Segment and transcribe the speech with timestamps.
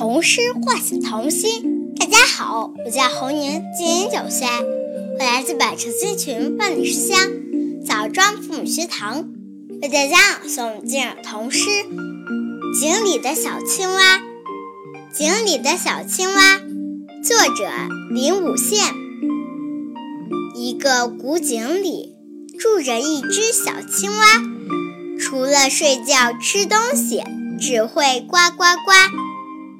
[0.00, 1.94] 童诗唤醒童心。
[1.94, 7.18] 大家好，我叫侯宁，今年九岁，我来自百城新群万里书香
[7.86, 9.28] 枣庄父母学堂，
[9.82, 11.68] 为大家朗诵今日童诗
[12.80, 14.16] 《井里的小青蛙》。
[15.14, 16.58] 井里的小青蛙，
[17.22, 17.68] 作者
[18.10, 18.94] 林武宪。
[20.56, 22.14] 一个古井里
[22.58, 24.24] 住着一只小青蛙，
[25.20, 27.22] 除了睡觉吃东西，
[27.60, 29.29] 只会呱呱呱。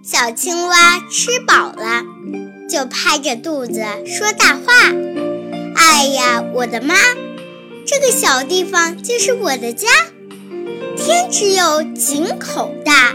[0.03, 2.05] 小青蛙吃饱了，
[2.71, 4.91] 就拍着肚子说大话。
[5.77, 6.95] 哎呀，我的妈！
[7.87, 9.89] 这个小地方就是我的家。
[10.97, 13.13] 天只有井口大，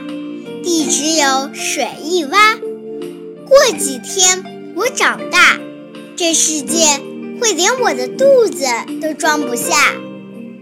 [0.63, 2.59] 地只有水一洼。
[3.47, 5.59] 过几天我长大，
[6.15, 7.01] 这世界
[7.41, 8.65] 会连我的肚子
[9.01, 9.93] 都装不下。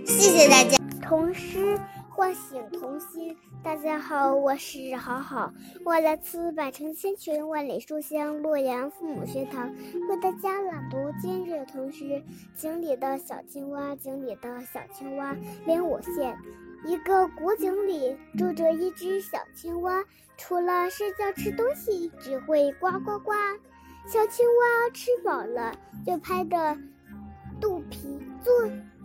[0.06, 0.78] 谢谢大家。
[1.06, 1.78] 童诗。
[2.16, 5.54] 唤醒童心，大家好，我是好好，
[5.86, 9.74] 我来自百城千群万里书香洛阳父母学堂，
[10.10, 12.04] 为大家朗读今日童诗
[12.56, 13.92] 《井里的小青蛙》。
[13.96, 15.34] 井里的小青蛙，
[15.66, 16.38] 连我线。
[16.86, 20.04] 一个古井里住着一只小青蛙，
[20.36, 23.32] 除了睡觉吃东西，只会呱呱呱。
[24.06, 25.74] 小青蛙吃饱了，
[26.06, 26.78] 就拍着
[27.62, 28.54] 肚皮做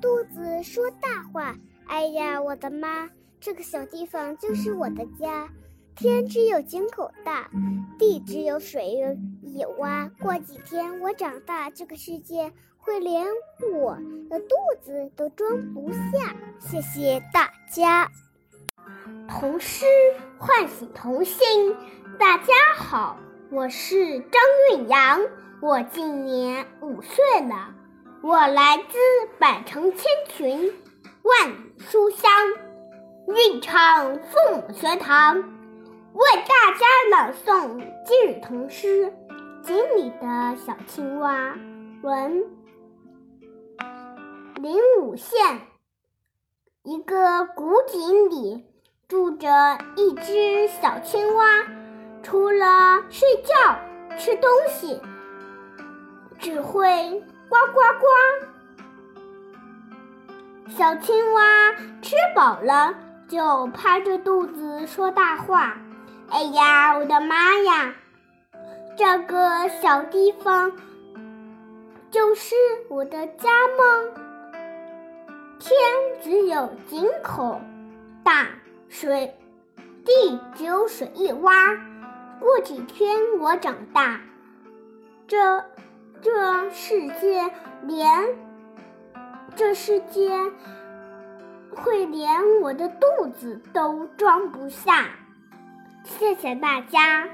[0.00, 1.54] 肚子说大话。
[1.86, 3.08] 哎呀，我的妈！
[3.40, 5.48] 这个小地方就是我的家。
[5.94, 7.50] 天只有井口大，
[7.98, 8.94] 地只有水
[9.42, 10.10] 一洼。
[10.20, 13.26] 过几天我长大，这个世界会连
[13.72, 13.96] 我
[14.30, 16.36] 的肚子都装不下。
[16.60, 18.08] 谢谢大家。
[19.28, 19.86] 童诗
[20.38, 21.74] 唤醒童心。
[22.18, 23.18] 大家好，
[23.50, 24.40] 我是张
[24.72, 25.20] 韵阳，
[25.60, 27.74] 我今年五岁了，
[28.22, 28.98] 我来自
[29.38, 30.72] 百城千群。
[31.22, 32.30] 万里书香，
[33.28, 39.04] 韵唱父母学堂，为大家朗诵今日童诗
[39.62, 41.54] 《井里的小青蛙》。
[42.02, 42.42] 文
[44.54, 45.60] 林武县。
[46.84, 48.64] 一个古井里
[49.08, 51.44] 住着一只小青蛙，
[52.22, 53.52] 除了睡觉、
[54.16, 54.98] 吃东西，
[56.38, 58.06] 只会呱呱呱。
[60.70, 62.94] 小青蛙吃饱了，
[63.28, 65.76] 就拍着肚子说大话。
[66.30, 67.94] 哎呀，我的妈呀！
[68.96, 70.72] 这个小地方
[72.10, 72.54] 就是
[72.88, 74.54] 我的家吗？
[75.58, 75.78] 天
[76.22, 77.60] 只有井口
[78.24, 78.48] 大，
[78.88, 79.36] 水
[80.04, 81.78] 地只有水一洼。
[82.40, 84.20] 过几天我长大，
[85.26, 85.64] 这
[86.22, 87.50] 这世界
[87.82, 88.06] 连。
[89.56, 90.30] 这世界
[91.82, 92.28] 会连
[92.60, 95.10] 我的肚子都装不下。
[96.04, 97.26] 谢谢大家。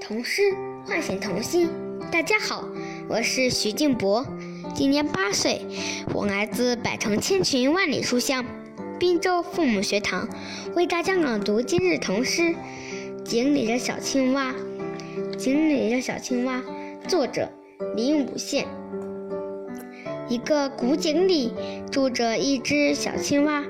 [0.00, 0.42] 童诗
[0.86, 1.70] 唤醒童心。
[2.10, 2.68] 大家好，
[3.08, 4.26] 我是徐静博，
[4.74, 5.66] 今年八岁，
[6.12, 8.44] 我来自百城千群万里书香
[8.98, 10.28] 滨州父母学堂，
[10.74, 12.42] 为大家朗读今日童诗
[13.22, 14.52] 《井里的小青蛙》。
[15.36, 16.60] 井里的小青蛙，
[17.08, 17.48] 作者。
[17.96, 18.64] 林武县，
[20.32, 21.52] 一个古井里
[21.90, 23.62] 住着一只小青蛙，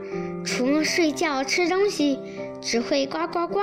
[0.45, 2.21] 除了睡觉吃东西，
[2.61, 3.63] 只会呱呱呱。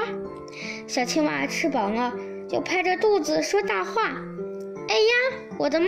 [0.85, 2.13] 小青蛙吃饱了，
[2.49, 4.21] 就拍着肚子说大话
[4.89, 5.87] ：“哎呀，我的妈！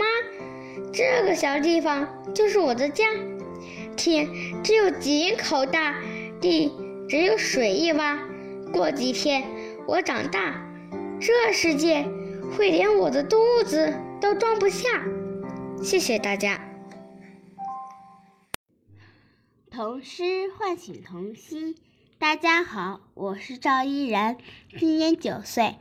[0.90, 3.04] 这个小地方就是我的家。
[3.94, 4.26] 天
[4.64, 5.96] 只有井口大，
[6.40, 6.72] 地
[7.06, 8.16] 只有水一洼。
[8.72, 9.44] 过几天
[9.86, 10.66] 我长大，
[11.20, 12.06] 这世界
[12.56, 13.36] 会连我的肚
[13.66, 14.88] 子。”都装不下，
[15.82, 16.71] 谢谢大家。
[19.74, 21.74] 童诗唤醒童心。
[22.18, 24.36] 大家好，我是赵依然，
[24.78, 25.76] 今年九岁，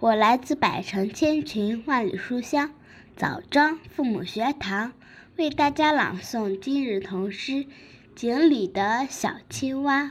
[0.00, 2.72] 我来自百城千群万里书香
[3.18, 4.94] 枣庄父母学堂，
[5.36, 7.52] 为大家朗诵今日童诗
[8.14, 10.04] 《井里的小青蛙》。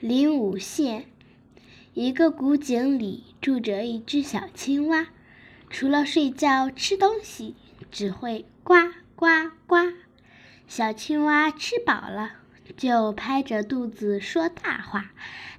[0.00, 1.06] 林武宪。
[1.94, 5.06] 一个古井里住着一只小青蛙。
[5.70, 7.54] 除了睡觉、吃东西，
[7.90, 8.74] 只会呱
[9.16, 9.26] 呱
[9.66, 9.76] 呱。
[10.68, 12.34] 小青蛙吃饱了，
[12.76, 15.10] 就拍着肚子说大话：“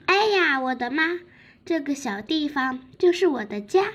[0.06, 1.20] 哎呀，我的妈！
[1.66, 3.92] 这个小地方就是我的家。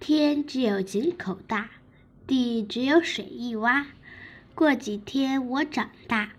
[0.00, 1.70] 天只有井口大，
[2.26, 3.86] 地只有水一洼。
[4.54, 6.30] 过几天我长大，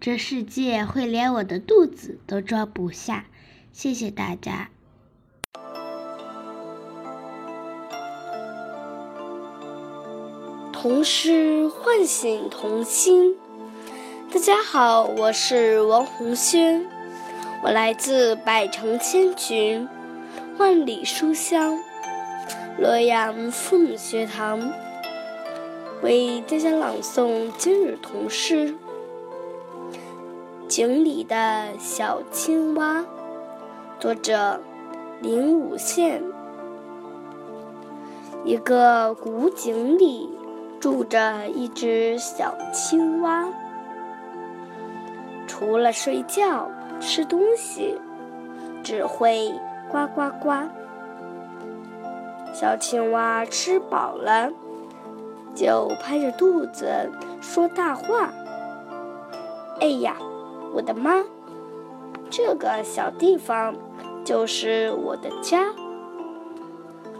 [0.00, 3.26] 这世界会连我的肚子都装不下。”
[3.72, 4.70] 谢谢大家。
[10.72, 13.36] 童诗唤醒童心。
[14.30, 16.84] 大家好，我是王红轩，
[17.62, 19.88] 我来自百城千群，
[20.58, 21.78] 万里书香，
[22.78, 24.70] 洛阳父母学堂，
[26.02, 28.68] 为大家朗诵今日童诗
[30.68, 33.00] 《井里的小青蛙》，
[33.98, 34.60] 作者
[35.22, 36.22] 林武宪。
[38.44, 40.28] 一个古井里
[40.78, 43.48] 住着一只小青蛙，
[45.48, 48.00] 除了睡觉、吃东西，
[48.84, 49.52] 只会
[49.90, 50.52] 呱呱呱。
[52.54, 54.50] 小青蛙吃饱了，
[55.54, 57.10] 就拍着肚子
[57.40, 58.30] 说大话
[59.80, 60.14] ：“哎呀，
[60.72, 61.24] 我的妈！
[62.30, 63.74] 这个小地方
[64.24, 65.64] 就是我的家。”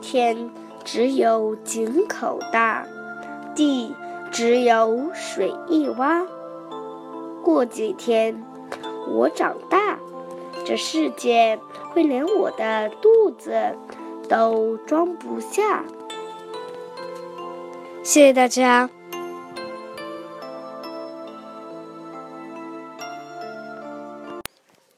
[0.01, 0.49] 天。
[0.85, 2.87] 只有井口大，
[3.55, 3.95] 地
[4.31, 6.25] 只有水一洼。
[7.49, 8.45] 过几天，
[9.09, 9.99] 我长大，
[10.67, 11.59] 这世界
[11.95, 13.75] 会连我的肚子
[14.29, 15.83] 都装不下。
[18.03, 18.91] 谢谢大家。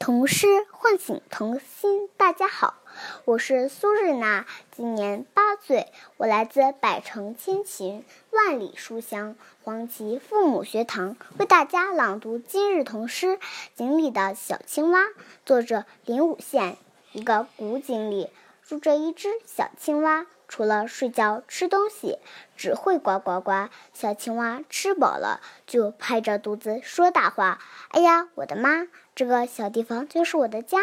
[0.00, 2.79] 童诗唤醒童心，大家好。
[3.24, 13.26] 我是苏日娜，今年八岁，我来自百城千群，万里书香黄旗父母学堂，为大家朗读今日童诗
[13.74, 15.00] 《井里的小青蛙》，
[15.44, 16.76] 作者林武宪。
[17.12, 18.30] 一个古井里
[18.62, 22.18] 住着一只小青蛙，除了睡觉、吃东西，
[22.56, 23.68] 只会呱呱呱。
[23.92, 27.58] 小青蛙吃饱了，就拍着肚子说大话
[27.90, 28.86] ：“哎呀，我的妈！
[29.14, 30.78] 这个小地方就是我的家。”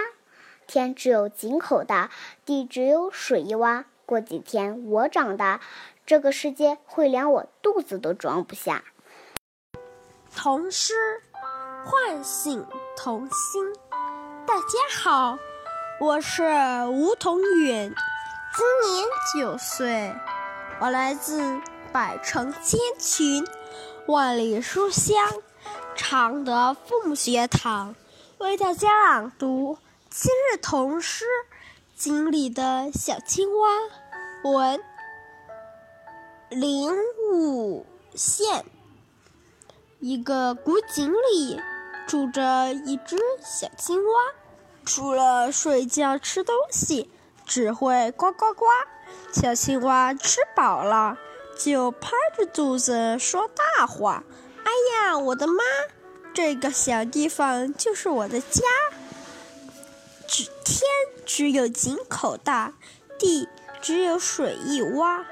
[0.67, 2.11] 天只有井口大，
[2.43, 3.85] 地只有水一洼。
[4.05, 5.61] 过几天我长大，
[6.05, 8.83] 这个世界会连我肚子都装不下。
[10.35, 10.93] 童诗
[11.85, 12.65] 唤醒
[12.97, 13.73] 童心。
[14.45, 15.37] 大家好，
[16.01, 16.43] 我是
[16.89, 17.93] 吴桐远，
[18.53, 20.13] 今年九岁，
[20.81, 21.61] 我来自
[21.93, 23.47] 百城千群，
[24.05, 25.15] 万里书香，
[25.95, 27.95] 常德父母学堂，
[28.39, 29.77] 为大家朗读。
[30.09, 31.25] 今日童诗
[31.95, 33.69] 《井里的小青蛙》
[34.49, 34.81] 文
[36.49, 36.89] 林
[37.29, 38.65] 武县。
[39.99, 41.61] 一个古井里
[42.07, 44.13] 住着一只小青蛙，
[44.85, 47.11] 除了睡觉、吃东西，
[47.45, 48.65] 只会呱呱呱。
[49.33, 51.17] 小青蛙吃饱了，
[51.59, 54.23] 就拍着肚子说大话
[54.63, 55.63] ：“哎呀，我的妈！
[56.33, 58.61] 这个小地方就是我的家。”
[60.27, 60.81] 只天
[61.25, 62.73] 只有井口大，
[63.17, 63.47] 地
[63.81, 65.23] 只有水一洼。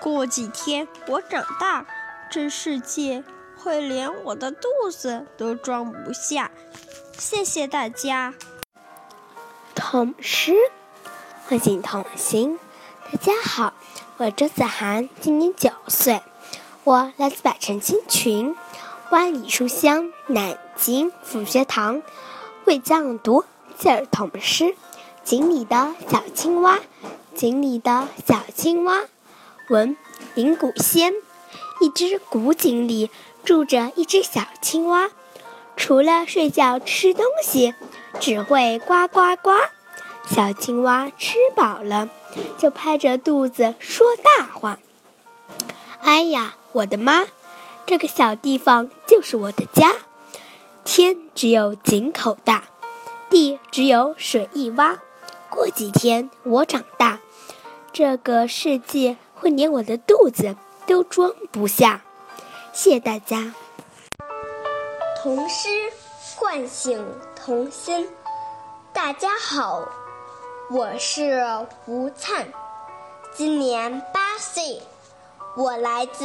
[0.00, 1.84] 过几天我长大，
[2.30, 3.24] 这世界
[3.56, 6.52] 会连我的肚子都装不下。
[7.18, 8.32] 谢谢大家。
[9.74, 10.54] 童诗
[11.46, 12.60] 唤醒童心。
[13.10, 13.74] 大家好，
[14.18, 16.22] 我周子涵，今年九岁，
[16.84, 18.54] 我来自百城千群，
[19.10, 22.02] 万里书香南京府学堂。
[22.68, 23.46] 会讲读
[23.78, 24.64] 今儿童诗
[25.24, 26.76] 《井里的小青蛙》。
[27.34, 29.04] 井里的小青蛙，
[29.70, 29.96] 文
[30.34, 31.14] 林谷仙。
[31.80, 33.10] 一只古井里
[33.42, 35.08] 住着一只小青蛙，
[35.78, 37.74] 除了睡觉、吃东西，
[38.20, 39.50] 只会呱呱呱。
[40.26, 42.10] 小青蛙吃饱了，
[42.58, 44.78] 就拍着肚子说大话
[46.04, 47.24] ：“哎呀，我的妈！
[47.86, 49.94] 这个小地方就是我的家。”
[50.90, 52.64] 天只有井口大，
[53.28, 54.96] 地只有水一洼。
[55.50, 57.20] 过几天我长大，
[57.92, 62.00] 这个世界会连我的肚子都装不下。
[62.72, 63.54] 谢谢大家。
[65.22, 65.68] 童诗
[66.34, 68.08] 唤醒童心。
[68.90, 69.86] 大家好，
[70.70, 71.44] 我是
[71.84, 72.48] 吴灿，
[73.34, 74.80] 今年八岁，
[75.54, 76.24] 我来自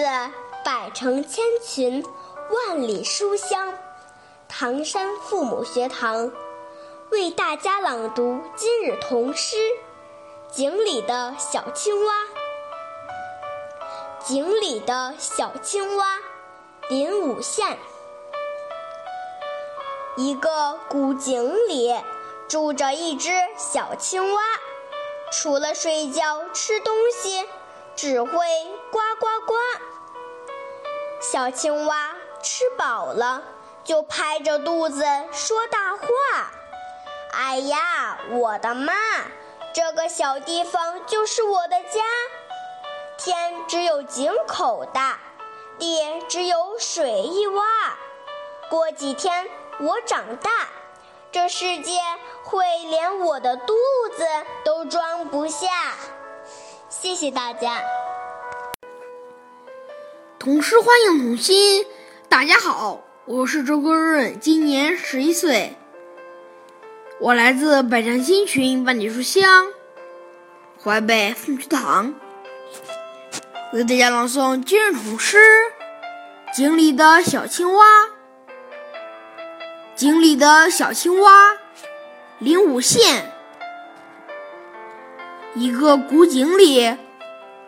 [0.64, 2.02] 百城千群，
[2.50, 3.74] 万里书香。
[4.56, 6.32] 唐山父母学堂
[7.10, 9.58] 为大家朗读今日童诗
[10.56, 12.14] 《井里的小青蛙》。
[14.28, 16.20] 井里的小青蛙，
[16.88, 17.80] 林武宪。
[20.18, 22.00] 一个古井里
[22.48, 24.42] 住着一只小青蛙，
[25.32, 27.44] 除了睡觉、吃东西，
[27.96, 28.32] 只会
[28.92, 29.56] 呱呱呱。
[31.20, 33.42] 小青蛙吃饱了。
[33.84, 36.08] 就拍着肚子说大话
[37.34, 38.94] ：“哎呀，我的妈！
[39.74, 42.02] 这个小地方就是我的家。
[43.18, 45.20] 天只有井口大，
[45.78, 47.62] 地只有水一洼。
[48.70, 49.50] 过几天
[49.80, 50.50] 我长大。”
[51.34, 52.00] 这世界
[52.44, 53.74] 会连我的肚
[54.16, 54.24] 子
[54.64, 55.68] 都装不下。
[56.90, 57.82] 谢谢大家。
[60.38, 61.88] 童诗欢迎童心，
[62.30, 65.78] 大家好，我是周国润，今年十一岁，
[67.22, 69.68] 我来自百城新群万里书香
[70.84, 72.14] 淮北凤曲堂，
[73.72, 75.38] 为大家朗诵今日童诗
[76.54, 77.86] 《井里的小青蛙》。
[79.96, 81.32] 井里的小青蛙，
[82.40, 83.32] 零五县。
[85.56, 86.98] 一个古井里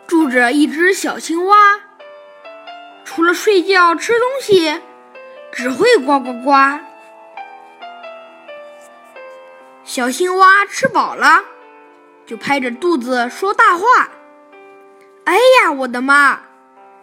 [0.06, 1.56] 住着一只小青蛙，
[3.06, 4.82] 除了睡觉、吃东西，
[5.56, 6.52] 只会呱呱呱。
[9.84, 11.44] 小青蛙吃饱了，
[12.26, 14.10] 就拍着肚子说大话
[15.24, 16.42] ：“哎呀，我的妈！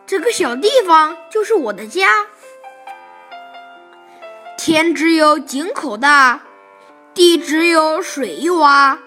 [0.05, 2.27] 这个小地方就是我的家。”
[4.55, 6.41] 天只有井口大，
[7.15, 8.99] 地只有水一洼。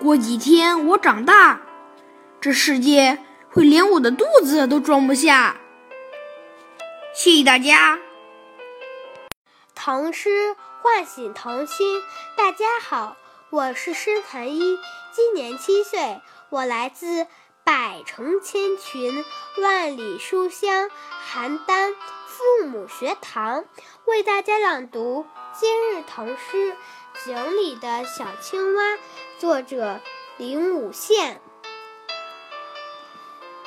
[0.00, 1.60] 过几天我长大，
[2.40, 3.18] 这世界
[3.50, 5.54] 会连我的肚子都装不下。
[7.14, 8.00] 谢谢大家。
[9.80, 12.02] 唐诗唤醒童心。
[12.36, 13.16] 大家好，
[13.48, 14.76] 我是申团一，
[15.12, 16.20] 今年七岁，
[16.50, 17.28] 我来自
[17.62, 19.24] 百城千群、
[19.62, 20.90] 万里书香
[21.32, 21.94] 邯郸。
[22.26, 23.66] 父母学堂
[24.04, 26.72] 为大家朗读今日唐诗
[27.24, 28.82] 《井里的小青蛙》，
[29.38, 30.00] 作者
[30.38, 31.40] 林武宪。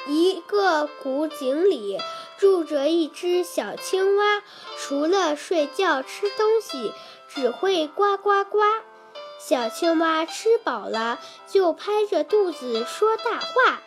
[0.08, 1.98] 一个古井里
[2.42, 4.42] 住着一只小青蛙，
[4.80, 6.92] 除了睡觉、吃东西，
[7.28, 8.58] 只会呱呱呱。
[9.38, 13.84] 小青蛙吃饱了，就拍着肚子说大话：“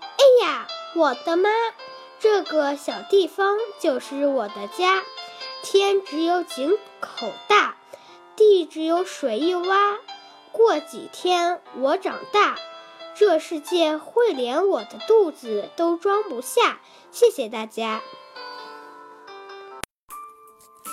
[0.00, 1.50] 哎呀，我的妈！”
[2.20, 5.02] 这个小地方就是我的家，
[5.64, 7.74] 天只有井口大，
[8.36, 9.96] 地只有水一洼。
[10.52, 12.56] 过几天我长大，
[13.16, 16.78] 这世界会连我的肚子都装不下。
[17.12, 18.00] 谢谢大家。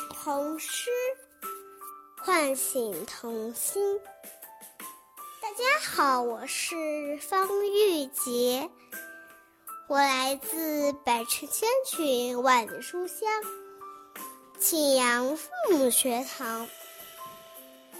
[0.09, 0.89] 童诗
[2.17, 3.99] 唤醒童心。
[5.41, 8.69] 大家好，我是方玉洁。
[9.87, 13.29] 我来自百城千群万里书香
[14.59, 16.67] 庆阳父母学堂，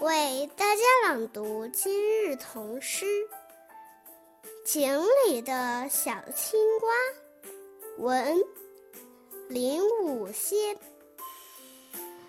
[0.00, 3.06] 为大家朗读今日童诗
[4.66, 6.88] 《井里的小青蛙》。
[7.98, 8.40] 文
[9.48, 10.78] 林武仙。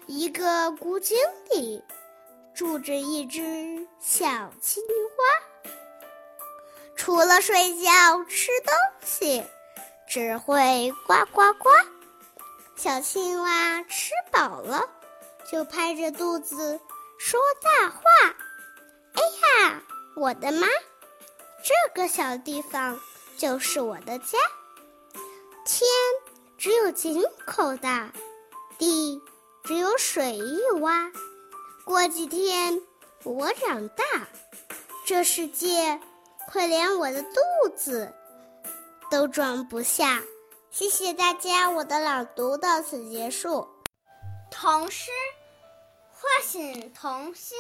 [0.08, 1.16] 一个古井
[1.52, 1.84] 里
[2.56, 5.74] 住着一只小青蛙。
[6.96, 8.74] 除了睡觉、吃东
[9.06, 9.44] 西，
[10.08, 11.70] 只会呱呱呱。
[12.76, 14.90] 小青蛙吃饱了，
[15.52, 16.80] 就拍着肚子
[17.20, 18.02] 说大话
[19.14, 19.84] ：“哎呀，
[20.16, 20.66] 我的妈！
[21.64, 23.00] 这个小地方
[23.38, 24.40] 就是我的家。
[25.66, 25.90] 天
[26.58, 28.12] 只有井口大，
[28.78, 29.22] 地
[29.64, 31.12] 只有水一洼。
[31.86, 32.82] 过几天
[33.24, 34.04] 我长大，
[35.06, 36.00] 这世界……”
[36.52, 38.12] 会连我的肚子
[39.12, 40.24] 都装不下。
[40.72, 43.70] 谢谢大家，我的朗读到此结束。
[44.50, 45.12] 童诗
[46.12, 47.56] 唤醒童心。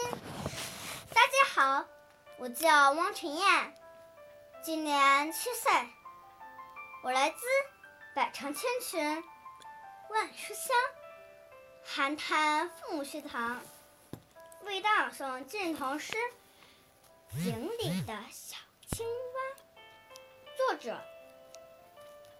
[1.13, 1.85] 大家好，
[2.39, 3.75] 我叫汪晨燕，
[4.63, 5.71] 今年七岁，
[7.03, 7.37] 我来自
[8.19, 9.23] 百城千群
[10.09, 10.75] 万书香
[11.85, 13.61] 邯郸父母学堂，
[14.63, 16.17] 为大家朗诵今日童诗
[17.41, 18.57] 《井里的小》。
[18.89, 19.39] 青蛙，
[20.57, 20.99] 作者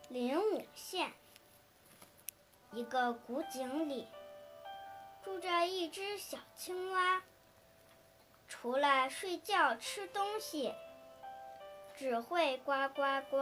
[0.10, 1.14] 林武县。
[2.74, 4.06] 一个古井里
[5.24, 7.24] 住着一只小青蛙，
[8.50, 10.76] 除了睡觉、吃东西，
[11.96, 13.38] 只会呱呱呱。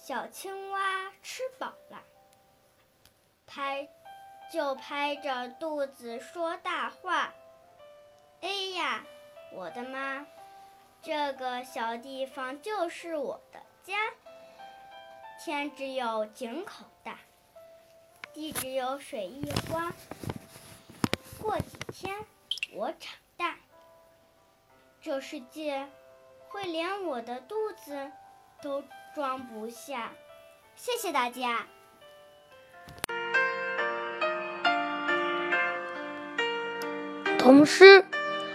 [0.00, 2.02] 小青蛙吃饱了，
[3.46, 3.86] 拍
[4.50, 7.34] 就拍着肚子说大话
[8.40, 9.04] ：“哎呀，
[9.52, 10.26] 我的妈！”
[11.02, 13.94] 这个小地方就是我的家，
[15.44, 17.18] 天只有井口大，
[18.32, 19.92] 地只有水一洼。
[21.42, 22.18] 过几天
[22.72, 23.56] 我长大，
[25.02, 25.86] 这世界
[26.48, 28.10] 会连我的肚子
[28.62, 28.82] 都
[29.18, 30.12] 装不下。
[30.76, 31.66] 谢谢大家。
[37.36, 38.06] 童诗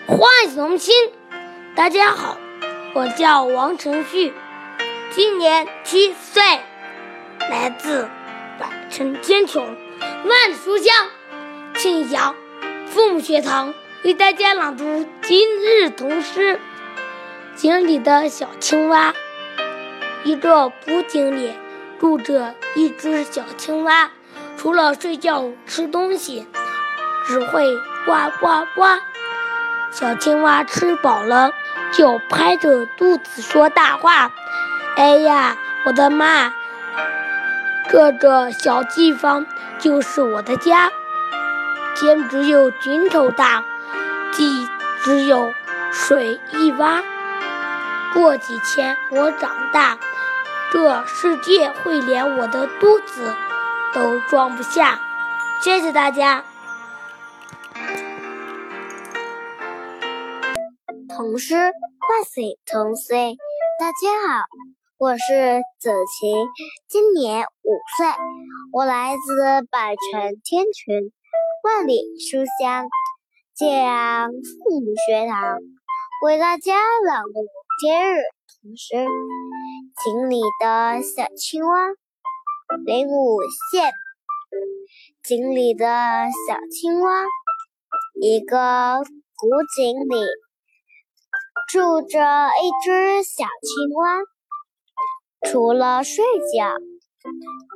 [0.07, 1.11] 唤醒童心。
[1.75, 2.37] 大家好，
[2.93, 4.33] 我叫王晨旭，
[5.11, 6.41] 今年七岁，
[7.39, 8.07] 来自
[8.57, 10.95] 百城千穷万书香
[11.75, 12.37] 庆阳
[12.87, 13.73] 父母学堂
[14.05, 16.57] 为大家朗读今日童诗。
[17.57, 19.13] 井里的小青蛙，
[20.23, 21.53] 一个古井里
[21.99, 24.09] 住着一只小青蛙，
[24.57, 26.47] 除了睡觉、吃东西，
[27.25, 27.75] 只会
[28.05, 28.99] 呱呱呱。
[29.91, 31.51] 小青蛙吃饱了，
[31.91, 34.31] 就拍着肚子说大话
[34.95, 36.53] ：“哎呀，我的妈！
[37.91, 39.45] 这个小地方
[39.77, 40.89] 就是我的家。
[41.95, 43.63] 天只有井口大，
[44.31, 44.67] 地
[45.03, 45.53] 只有
[45.91, 47.03] 水一洼。
[48.13, 49.97] 过几天我长大，
[50.73, 53.31] 这世界会连我的肚子
[53.93, 54.99] 都装不下。”
[55.63, 56.43] 谢谢大家。
[61.07, 63.37] 童诗万岁童心。
[63.79, 64.45] 大家好，
[64.97, 66.47] 我是子晴，
[66.87, 68.07] 今年五岁，
[68.73, 71.13] 我来自百城天群，
[71.63, 72.87] 万里书香
[73.53, 75.59] 建阳父母学堂，
[76.25, 76.73] 为大家
[77.05, 77.41] 朗读
[77.79, 78.95] 今日童诗
[80.01, 81.89] 《井里的小青蛙》。
[82.85, 83.39] 灵武
[83.71, 83.91] 县，
[85.23, 87.25] 井里的小青蛙，
[88.19, 89.03] 一个
[89.37, 90.25] 古井里。
[91.69, 92.19] 住着
[92.61, 94.19] 一只小青蛙，
[95.49, 96.75] 除了睡觉、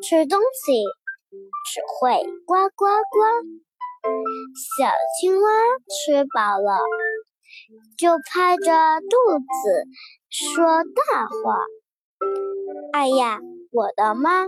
[0.03, 0.83] 吃东西，
[1.71, 3.19] 只会呱呱呱。
[4.77, 5.49] 小青蛙
[5.87, 6.79] 吃饱了，
[7.97, 8.65] 就拍着
[9.01, 9.85] 肚子
[10.29, 11.55] 说大话
[12.93, 13.39] ：“哎呀，
[13.71, 14.45] 我的妈！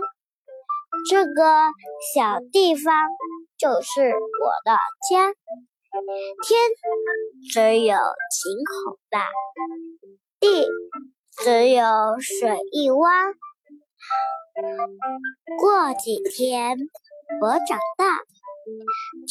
[1.08, 1.70] 这个
[2.14, 3.08] 小地方
[3.58, 4.76] 就是我的
[5.08, 5.34] 家。”
[6.46, 6.60] 天
[7.52, 9.26] 只有井口大，
[10.38, 10.68] 地
[11.42, 11.84] 只有
[12.20, 13.34] 水一洼。
[15.58, 16.76] 过几天
[17.40, 18.20] 我长大，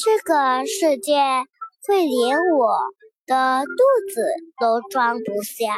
[0.03, 1.21] 这个世界
[1.88, 2.78] 会连我
[3.25, 5.73] 的肚子都装不下。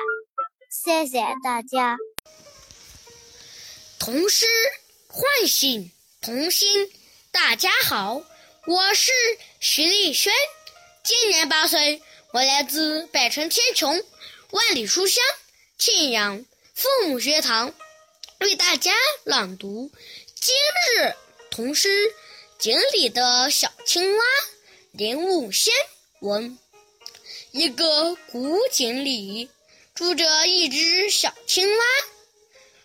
[0.71, 1.97] 谢谢大家。
[4.03, 4.47] 童诗
[5.07, 6.91] 唤醒童心。
[7.31, 8.23] 大家好，
[8.65, 9.11] 我是
[9.59, 10.33] 徐丽轩。
[11.03, 14.03] 今年八岁，我来自百城千穷、
[14.49, 15.23] 万里书香
[15.77, 17.75] 庆阳父母学堂，
[18.39, 18.91] 为大家
[19.23, 19.91] 朗读
[20.33, 20.55] 今
[20.97, 21.13] 日
[21.51, 21.87] 童诗
[22.57, 24.23] 《井里的小青蛙》。
[24.93, 25.71] 林武先
[26.21, 26.57] 文：
[27.51, 29.47] 一个古井里
[29.93, 31.85] 住着一只小青蛙，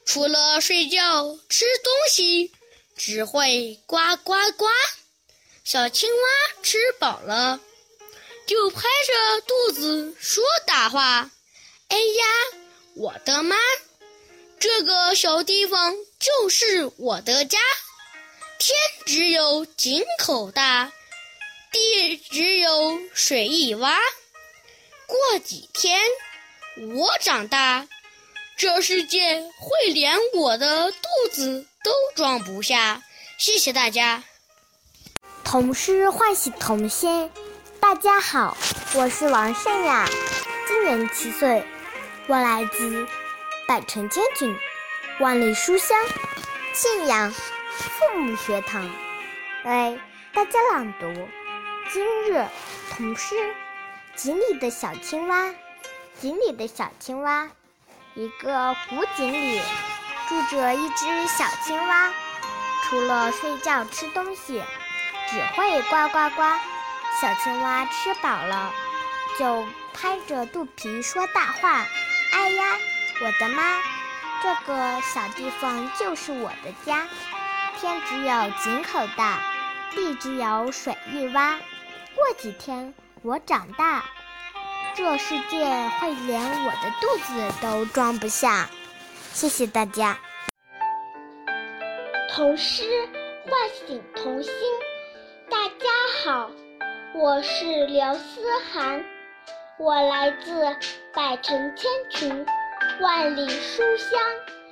[0.07, 2.53] 除了睡觉、吃东西，
[2.97, 4.67] 只会呱呱呱。
[5.65, 7.61] 小青蛙吃饱了。
[8.47, 11.29] 就拍着肚子说大话，
[11.89, 12.25] 哎呀，
[12.95, 13.57] 我的妈！
[14.61, 17.59] 这个小地方就是我的家。
[18.59, 20.93] 天只有井口大，
[21.73, 23.99] 地只有水一洼。
[25.07, 26.01] 过几天
[26.97, 27.89] 我长大，
[28.59, 33.03] 这世界会连我的肚子都装不下。
[33.37, 34.25] 谢谢大家。
[35.45, 37.31] 童诗唤醒童心。
[37.81, 38.57] 大家好，
[38.95, 40.09] 我是王善雅，
[40.67, 41.67] 今年七岁，
[42.29, 43.07] 我来自
[43.69, 44.57] 百城千群，
[45.21, 45.95] 万里书香
[46.73, 48.91] 信阳父母学堂，
[49.67, 50.01] 为
[50.33, 51.07] 大家朗读
[51.93, 52.47] 今日
[52.91, 53.35] 童诗
[54.15, 55.49] 《井里的小青蛙》。
[56.23, 57.51] 井里的小青蛙，
[58.17, 59.61] 一个古井里
[60.27, 62.11] 住着一只小青蛙，
[62.83, 64.65] 除了睡觉吃东西，
[65.29, 66.43] 只会呱呱呱。
[67.21, 68.73] 小青蛙吃饱了，
[69.39, 71.85] 就拍着肚皮说大话
[72.33, 72.65] ：“哎呀，
[73.21, 73.83] 我的妈！
[74.43, 77.07] 这个小地方就是我的家。
[77.79, 79.41] 天只有井口大，
[79.95, 81.59] 地只有水一洼。
[82.15, 84.07] 过几天我长大，
[84.97, 85.59] 这世界
[86.01, 88.71] 会连我的肚子都装不下。”
[89.31, 90.19] 谢谢大家。
[92.35, 92.85] 童诗
[93.45, 94.53] 唤醒童心，
[95.51, 96.51] 大家好。
[97.15, 98.41] 我是刘思
[98.73, 99.05] 涵，
[99.79, 100.65] 我来自
[101.15, 102.47] 百城千群，
[103.01, 104.19] 万里书香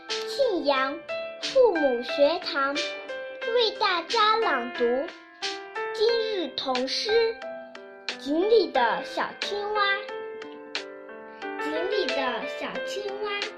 [0.09, 0.99] 庆阳
[1.43, 4.85] 父母学堂，为大家朗读
[5.95, 7.11] 今日童诗
[8.19, 9.83] 《井里的小青蛙》。
[11.65, 13.54] 井里的小青蛙，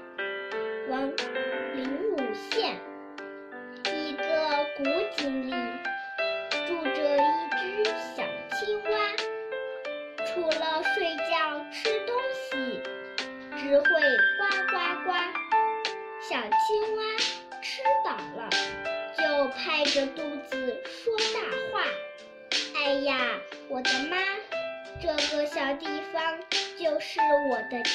[27.69, 27.89] 的家。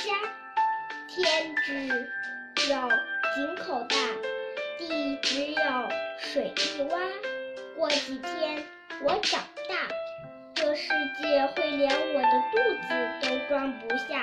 [1.08, 1.74] 天只
[2.70, 2.88] 有
[3.34, 3.96] 井口大，
[4.78, 5.62] 地只有
[6.18, 6.98] 水一洼。
[7.76, 8.62] 过几天
[9.02, 9.88] 我长大，
[10.54, 10.88] 这世
[11.20, 12.88] 界会连我的肚子
[13.22, 14.22] 都装不下。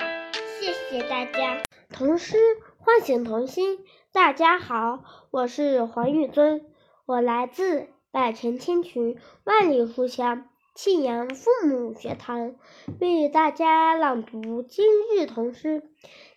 [0.60, 1.62] 谢谢大家。
[1.90, 2.38] 童诗
[2.78, 3.80] 唤醒童心。
[4.12, 6.66] 大家好，我是黄玉尊，
[7.06, 10.49] 我来自百城千群万里书香
[10.82, 12.56] 庆阳父母学堂，
[13.02, 15.82] 为大家朗读今日童诗《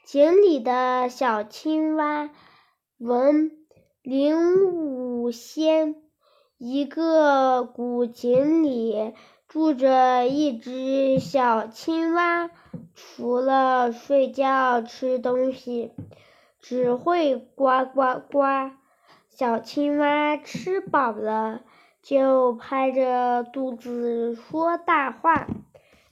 [0.04, 2.24] 井里的小青蛙》。
[2.98, 3.52] 文
[4.02, 5.94] 林武仙。
[6.58, 9.14] 一个古井里
[9.46, 12.50] 住着一只小青蛙，
[12.96, 15.92] 除了睡觉、吃东西。
[16.60, 18.72] 只会呱呱呱，
[19.28, 21.62] 小青蛙吃饱了
[22.02, 25.46] 就拍着肚子说大话。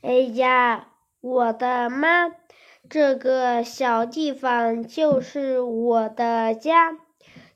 [0.00, 0.88] 哎呀，
[1.20, 2.30] 我的妈！
[2.88, 6.96] 这个小地方就是我的家。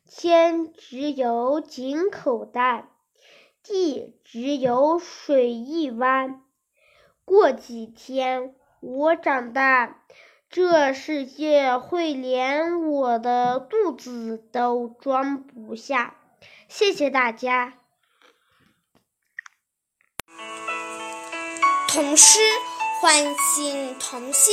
[0.05, 2.89] 天只有井口大，
[3.63, 6.43] 地只有水一弯。
[7.25, 10.01] 过几天我长大。
[10.51, 16.15] 这世界会连我的肚子都装不下。
[16.69, 17.75] 谢谢大家。
[21.95, 22.41] 童诗
[23.01, 24.53] 唤醒童心。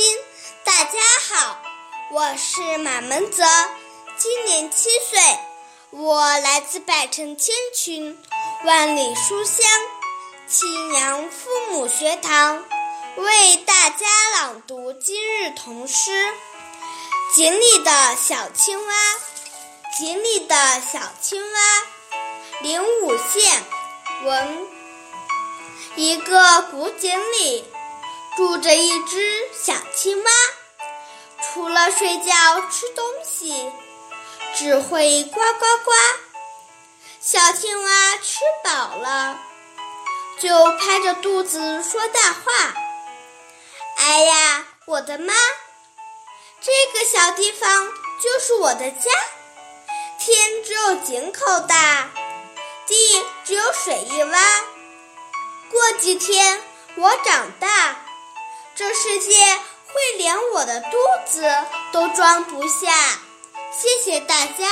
[0.62, 1.58] 大家好，
[2.12, 3.42] 我是马门泽，
[4.16, 5.20] 今年七岁，
[5.90, 8.16] 我来自百城千群，
[8.64, 9.66] 万里书香，
[10.46, 12.62] 庆阳父母学堂。
[13.16, 16.12] 为大家朗读今日童诗
[17.34, 18.94] 《井里的小青蛙》。
[19.98, 21.60] 井里的小青蛙，
[22.60, 23.64] 林武县
[24.26, 24.71] 文。
[25.94, 27.64] 一个古井里
[28.34, 30.30] 住着一只小青蛙，
[31.42, 33.70] 除了睡觉、吃东西，
[34.54, 35.92] 只会呱呱呱。
[37.20, 39.38] 小青蛙吃饱了，
[40.40, 42.74] 就拍着肚子说大话。
[43.98, 45.34] 哎呀，我的妈！
[46.62, 47.88] 这个小地方
[48.22, 49.10] 就是我的家。
[50.18, 52.08] 天只有井口大，
[52.86, 54.38] 地只有水一洼。
[55.72, 56.60] 过几天
[56.96, 57.96] 我长大，
[58.74, 59.32] 这世界
[59.86, 60.88] 会连我的肚
[61.24, 61.50] 子
[61.92, 62.92] 都装不下。
[63.72, 64.68] 谢谢大家。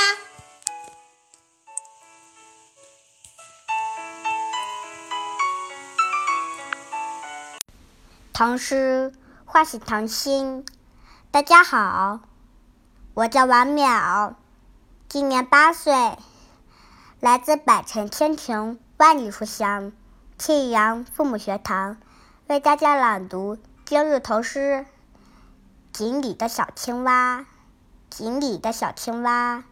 [8.31, 9.11] 唐诗。
[9.43, 10.65] 唤醒童心，
[11.29, 12.21] 大家好，
[13.13, 14.35] 我叫王淼，
[15.09, 15.93] 今年八岁，
[17.19, 19.91] 来自百城千庭万里书香
[20.43, 21.97] 庆阳父母学堂，
[22.47, 24.87] 为大家朗读今日童诗
[25.95, 27.41] 《井里的小青蛙》。
[28.09, 29.63] 井里的小青蛙，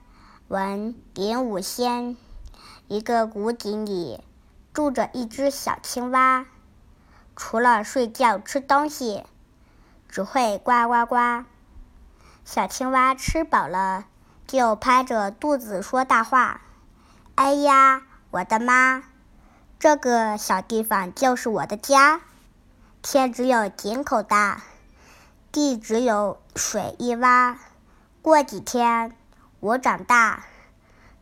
[0.48, 2.16] 文林武仙。
[2.88, 4.24] 一个古井里
[4.72, 6.46] 住着一只小青蛙，
[7.36, 9.24] 除了睡觉、吃东西。
[10.08, 11.46] 只会呱呱呱，
[12.46, 14.06] 小青蛙吃饱了
[14.46, 16.62] 就拍着肚子说大话。
[17.34, 19.06] 哎呀，我的妈！
[19.80, 22.20] 这个小地方就是我的家。
[23.02, 24.62] 天只有井口大，
[25.54, 27.56] 地只有水一洼。
[28.22, 29.16] 过几天
[29.62, 30.44] 我长大，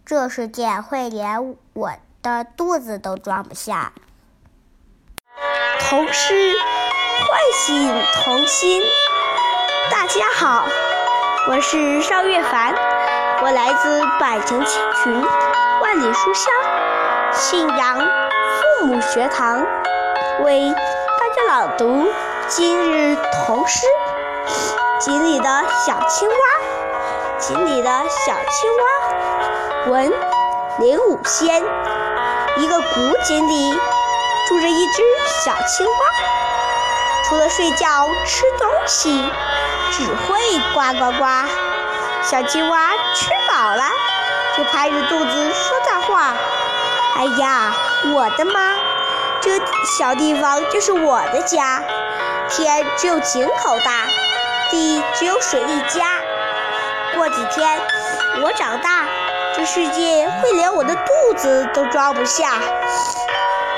[0.03, 1.91] 这世界会连我
[2.23, 3.93] 的肚子都装不下。
[5.79, 6.53] 童诗。
[7.19, 8.81] 唤醒童心，
[9.91, 10.65] 大家好，
[11.49, 12.73] 我是邵月凡，
[13.41, 14.69] 我来自百城千
[15.03, 15.21] 群，
[15.81, 16.53] 万里书香，
[17.33, 17.97] 信阳
[18.57, 19.63] 父母学堂，
[20.43, 22.07] 为大家朗读
[22.47, 23.15] 今日
[23.45, 23.85] 童诗
[25.05, 26.35] 《井里的小青蛙》。
[27.39, 30.11] 井里的小青蛙，文
[30.79, 31.63] 林武仙。
[32.57, 33.79] 一个古井里
[34.47, 35.93] 住着一只小青蛙。
[37.25, 39.23] 除了睡觉、吃东西，
[39.91, 40.39] 只会
[40.73, 41.25] 呱呱呱。
[42.23, 43.83] 小青蛙吃饱了，
[44.57, 46.33] 就拍着肚子说大话。
[47.17, 47.73] 哎呀，
[48.13, 48.75] 我的妈！
[49.41, 49.59] 这
[49.97, 51.81] 小地方就是我的家。
[52.47, 54.05] 天只有井口大，
[54.69, 56.21] 地只有水一家。
[57.15, 57.81] 过几天
[58.43, 59.05] 我长大，
[59.55, 62.51] 这世界会连我的肚子都装不下。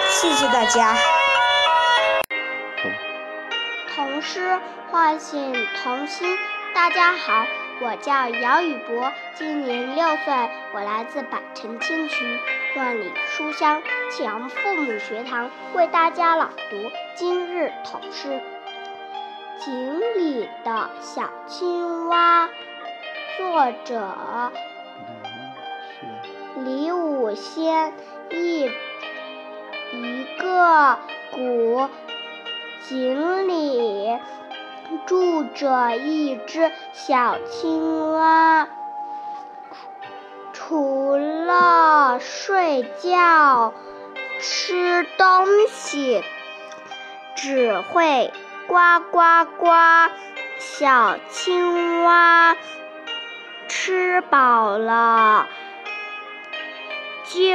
[0.10, 0.98] 谢谢大家。
[3.96, 4.60] 童诗
[4.92, 6.38] 唤醒童心。
[6.76, 7.46] 大家好，
[7.82, 12.40] 我叫姚宇博，今年六岁，我来自百城千群
[12.80, 16.78] 万里书香庆阳父母学堂为大家朗读
[17.14, 18.30] 今日童诗
[19.66, 22.48] 《井里的小青蛙》，
[23.38, 24.54] 作者
[26.64, 27.94] 李武仙。
[28.32, 31.00] 一一个
[31.32, 31.90] 古
[32.88, 34.20] 井里
[35.06, 38.79] 住着一只小青蛙。
[40.70, 43.74] 除了睡觉、
[44.40, 46.24] 吃东西，
[47.36, 48.32] 只会
[48.68, 49.68] 呱呱呱。
[50.60, 52.56] 小青蛙
[53.68, 55.48] 吃饱了，
[57.24, 57.50] 就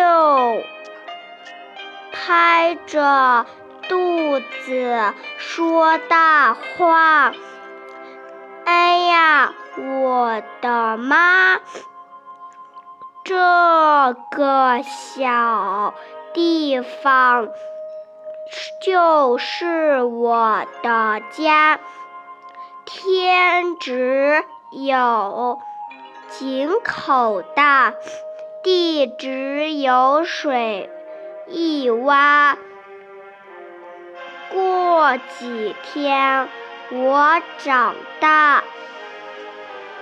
[2.11, 3.47] 拍着
[3.89, 7.33] 肚子说大话
[8.67, 11.61] ：“哎呀，我的妈！”
[13.25, 15.95] 这个小
[16.35, 17.49] 地方
[18.83, 21.81] 就是我的家，
[22.85, 25.59] 天只有
[26.29, 27.95] 井口大，
[28.63, 30.91] 地只有水
[31.49, 32.57] 一洼。
[34.53, 36.51] 过几天
[36.93, 38.63] 我长大，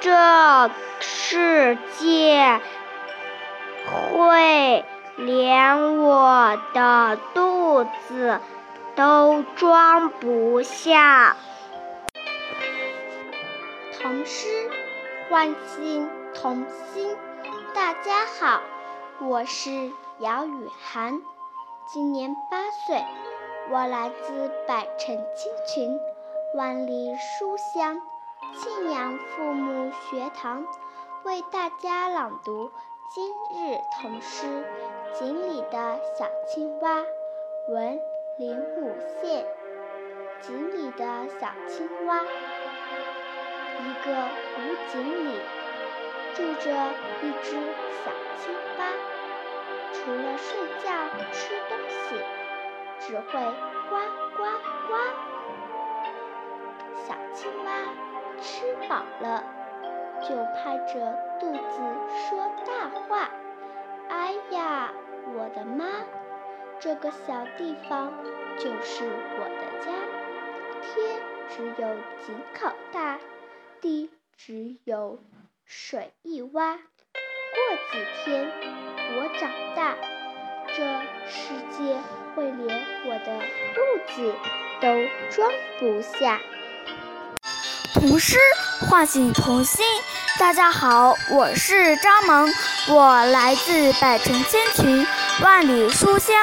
[0.00, 2.60] 这世界。
[3.86, 4.84] 会
[5.16, 8.40] 连我的肚子
[8.94, 11.36] 都装不下。
[14.00, 14.70] 童诗
[15.28, 17.16] 唤醒童心。
[17.74, 18.60] 大家好，
[19.20, 21.22] 我是姚雨涵，
[21.86, 23.04] 今年八岁，
[23.70, 25.98] 我来自百城千群，
[26.56, 28.00] 万里书香
[28.56, 30.66] 庆阳父母学堂，
[31.24, 32.70] 为大家朗读。
[33.14, 34.46] 今日童诗
[35.18, 37.00] 《井里的小青蛙》
[37.68, 38.00] 文
[38.38, 39.44] 林武宪。
[40.40, 45.38] 井里的小青蛙，一个古井里
[46.32, 46.72] 住着
[47.20, 47.52] 一只
[48.02, 48.80] 小青蛙，
[49.92, 50.90] 除了睡觉、
[51.32, 52.16] 吃东西，
[52.98, 53.32] 只会
[53.90, 53.96] 呱
[54.38, 54.42] 呱
[54.88, 54.90] 呱。
[56.96, 57.70] 小青蛙
[58.40, 59.61] 吃饱了。
[60.28, 61.80] 就拍着肚子
[62.28, 63.30] 说大话。
[64.08, 64.92] 哎呀，
[65.34, 65.86] 我的妈！
[66.78, 68.12] 这个小地方
[68.58, 69.92] 就是我的家。
[70.82, 71.88] 天只有
[72.26, 73.18] 井口大，
[73.80, 75.18] 地只有
[75.64, 76.50] 水一洼。
[77.54, 78.50] 过几天
[79.14, 79.96] 我长大，
[80.68, 80.82] 这
[81.26, 81.98] 世界
[82.34, 83.40] 会连我的
[83.74, 83.80] 肚
[84.12, 84.34] 子
[84.80, 84.88] 都
[85.30, 86.40] 装不下。
[88.02, 88.36] 童诗
[88.80, 89.84] 唤醒童心。
[90.36, 92.52] 大家好，我是张萌，
[92.88, 95.06] 我来自百城千群，
[95.40, 96.34] 万里书香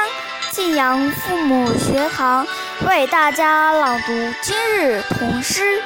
[0.53, 2.47] 庆阳父母学堂，
[2.87, 5.79] 为大家朗读今日童诗《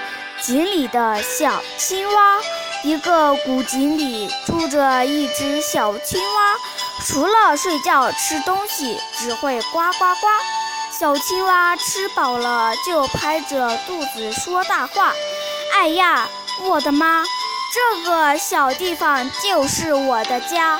[0.46, 2.38] 井里的小青蛙》。
[2.84, 6.56] 一个古井里住着一只小青蛙，
[7.04, 10.28] 除了睡觉、吃东西，只会呱呱呱。
[10.92, 15.12] 小青蛙吃饱了，就拍着肚子说大话
[15.74, 16.30] ：“哎呀，
[16.62, 17.24] 我的妈！”
[17.74, 20.80] 这个小地方就是我的家，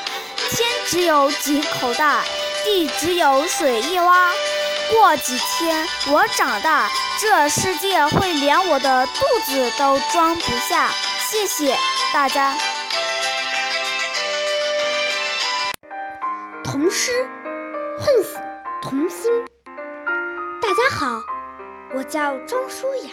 [0.52, 2.24] 天只有井口大，
[2.64, 4.30] 地只有水一洼。
[4.92, 6.88] 过几天我长大，
[7.20, 10.90] 这世界会连我的肚子都装不下。
[11.20, 11.76] 谢谢
[12.14, 12.56] 大家。
[16.64, 17.28] 童诗
[18.00, 18.40] 唤醒
[18.84, 19.32] 童心。
[20.62, 21.20] 大家好，
[21.96, 23.10] 我叫庄舒雅，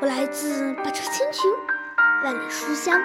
[0.00, 1.50] 我来自百城千群。
[2.24, 3.00] 万里书香，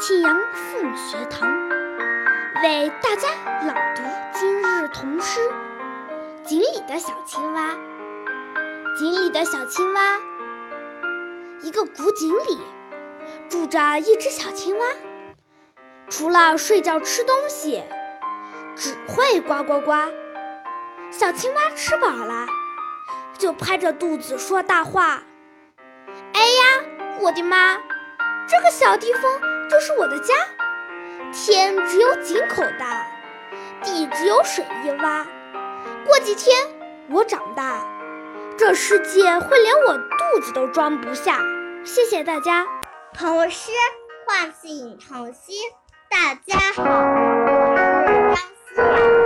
[0.00, 1.46] 庆阳父母学堂
[2.62, 3.28] 为大家
[3.66, 4.02] 朗读
[4.32, 5.40] 今日童诗
[6.44, 7.72] 《井里的小青蛙》。
[8.98, 10.00] 井里的小青蛙，
[11.60, 12.58] 一个古井里
[13.50, 14.86] 住着一只小青蛙，
[16.08, 17.82] 除了睡觉、吃东西，
[18.74, 19.92] 只会呱呱呱。
[21.10, 22.46] 小青蛙吃饱了，
[23.36, 25.22] 就拍着肚子说大话
[26.38, 26.62] ：“哎呀，
[27.20, 27.76] 我的妈！”
[28.46, 29.22] 这个小地方
[29.68, 30.32] 就是我的家，
[31.32, 33.08] 天只有井口大，
[33.82, 35.26] 地只有水一洼。
[36.06, 36.56] 过几天
[37.10, 37.82] 我长大，
[38.56, 41.40] 这世界会连我肚子都装不下。
[41.84, 42.64] 谢谢大家。
[43.12, 43.72] 童诗
[44.24, 45.56] 唤醒童心，
[46.08, 49.17] 大家好，我是张思雅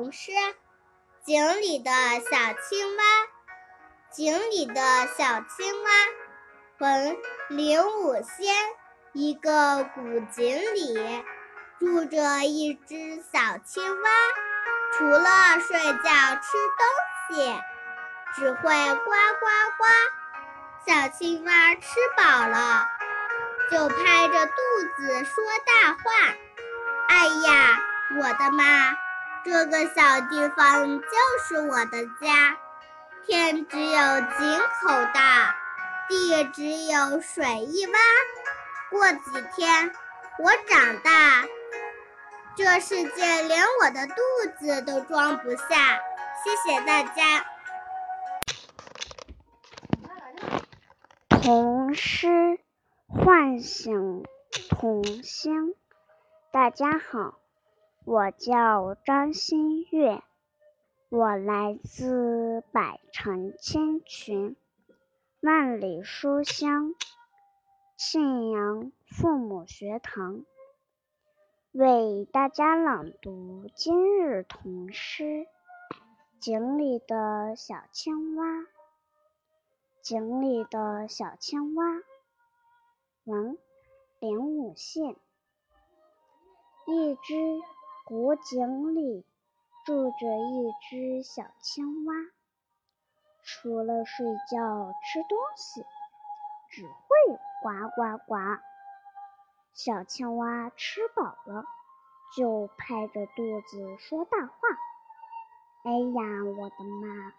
[0.00, 0.32] 童诗
[1.26, 3.04] 《井里的小青蛙
[4.10, 4.74] 井里的
[5.08, 5.90] 小青蛙，
[6.78, 7.18] 文
[7.50, 8.54] 林武仙。
[9.12, 10.00] 一个古
[10.32, 11.22] 井里
[11.78, 14.10] 住着一只小青蛙，
[14.94, 16.00] 除了睡觉
[16.40, 17.60] 吃东西，
[18.36, 19.84] 只会呱呱呱。
[20.86, 21.82] 小青蛙吃
[22.16, 22.88] 饱了，
[23.70, 24.52] 就拍着肚
[24.96, 26.00] 子说大话
[27.10, 27.82] ：“哎呀，
[28.18, 28.96] 我的妈！
[29.44, 31.06] 这个小地方就
[31.44, 32.56] 是我的家。”
[33.26, 35.54] 天只有井口大，
[36.08, 37.92] 地只有水一洼。
[38.90, 39.92] 过几天
[40.38, 41.44] 我长大，
[42.56, 44.14] 这世界连我的肚
[44.58, 46.00] 子都装不下。
[46.42, 47.44] 谢谢大家。
[51.28, 52.58] 童诗
[53.06, 54.24] 唤醒
[54.70, 55.74] 童心。
[56.50, 57.38] 大家好，
[58.06, 60.22] 我叫张馨月。
[61.10, 64.56] 我来自百城千群，
[65.40, 66.94] 万里书香，
[67.96, 70.46] 信阳父母学堂，
[71.72, 75.24] 为大家朗读今日童诗
[76.38, 78.46] 《井里的小青蛙》。
[80.00, 81.84] 井里的小青蛙，
[83.24, 83.58] 文
[84.20, 85.16] 林武宪。
[86.86, 87.34] 一只
[88.10, 89.24] 古井里。
[89.86, 92.14] 住着一只小青蛙，
[93.42, 95.84] 除了睡觉吃东西，
[96.68, 98.36] 只会呱呱呱。
[99.72, 101.64] 小青蛙吃饱了，
[102.36, 104.56] 就拍着肚子说大话
[105.84, 107.32] ：“哎呀，我的妈！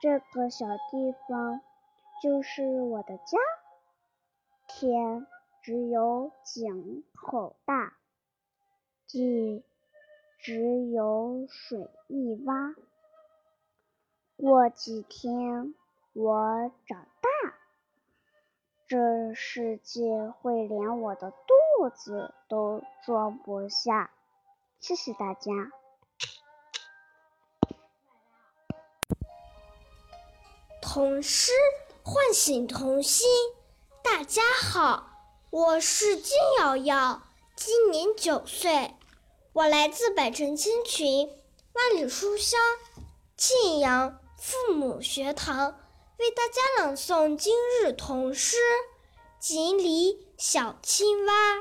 [0.00, 1.60] 这个小地方
[2.22, 3.38] 就是我的家。
[4.68, 5.26] 天
[5.62, 7.94] 只有井口大，
[9.08, 9.64] 地……”
[10.48, 12.74] 只有水一洼。
[14.38, 15.74] 过几天
[16.14, 17.54] 我长大，
[18.86, 24.10] 这世界会连我的肚子都装不下。
[24.80, 25.52] 谢谢大家。
[30.80, 31.52] 童诗
[32.02, 33.28] 唤醒童心。
[34.02, 35.10] 大家好，
[35.50, 37.20] 我是金瑶瑶，
[37.54, 38.94] 今年九岁。
[39.58, 41.28] 我来自百城千群，
[41.72, 42.60] 万里书香，
[43.36, 45.80] 庆阳父母学堂，
[46.16, 48.56] 为大家朗诵今日童诗
[49.40, 51.56] 《锦鲤小青蛙》。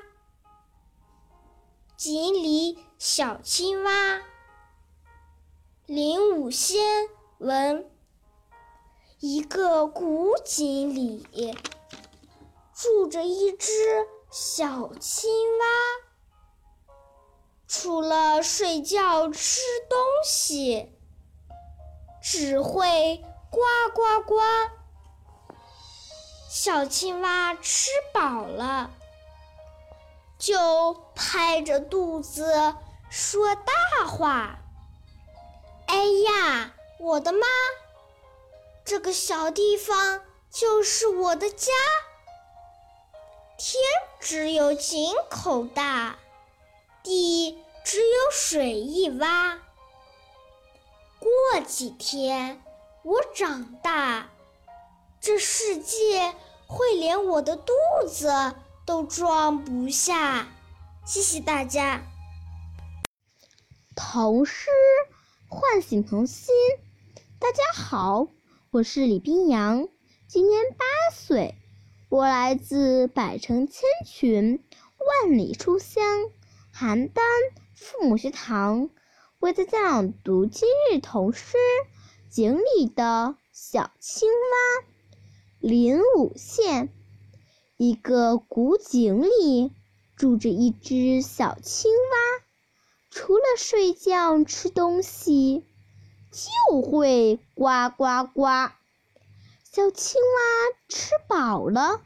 [1.96, 4.22] 锦鲤小青蛙，
[5.88, 7.90] 林武仙文。
[9.20, 11.26] 一个古井里，
[12.76, 13.72] 住着一只
[14.30, 16.07] 小青蛙。
[17.67, 20.97] 除了睡觉吃东西，
[22.21, 23.60] 只会呱
[23.93, 24.36] 呱呱。
[26.49, 28.89] 小青蛙吃饱了，
[30.39, 32.75] 就拍着肚子
[33.10, 34.60] 说大话
[35.88, 37.45] ：“哎呀，我的妈！
[38.86, 41.73] 这个小地方就是我的家。
[43.58, 43.84] 天
[44.21, 46.17] 只有井口大。”
[47.08, 49.60] 地只有水一洼。
[51.20, 52.62] 过几天
[53.02, 54.30] 我长大，
[55.22, 57.72] 这世界会连我的肚
[58.10, 60.50] 子都装不下。
[61.06, 62.02] 谢谢大家。
[63.96, 64.70] 童诗
[65.48, 66.54] 唤醒童心。
[67.39, 68.28] 大家好，
[68.70, 69.88] 我是李冰阳，
[70.28, 71.56] 今年八岁，
[72.10, 74.62] 我来自百城千群，
[75.24, 76.04] 万里书香。
[76.80, 77.22] 邯郸
[77.74, 78.92] 父母学堂
[79.40, 81.58] 为大家朗读今日童诗
[82.30, 84.86] 《井里的小青蛙》。
[85.60, 86.94] 林武县
[87.78, 89.74] 一个古井里
[90.16, 92.45] 住着一只小青蛙，
[93.10, 95.66] 除了睡觉吃东西，
[96.32, 98.43] 就会呱呱呱。
[99.64, 102.01] 小青蛙吃饱了，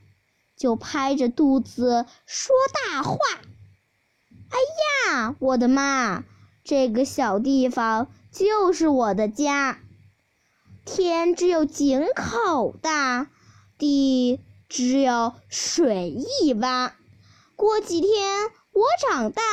[0.56, 3.18] 就拍着肚子说大话。
[4.52, 4.58] 哎
[5.10, 6.24] 呀，我的妈！
[6.64, 9.80] 这个小地方就是我的家。
[10.86, 13.28] 天只有井口大，
[13.78, 16.92] 地只有水一洼。
[17.56, 19.44] 过几天我长大，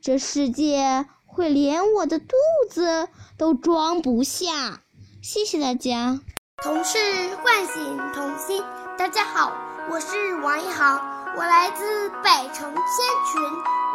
[0.00, 2.34] 这世界会连我的肚
[2.70, 4.80] 子都装不下。
[5.22, 6.20] 谢谢大家。
[6.62, 6.98] 同事
[7.42, 8.62] 唤醒童心。
[8.96, 9.52] 大家好，
[9.90, 11.09] 我是王一豪。
[11.36, 13.40] 我来自百城千群，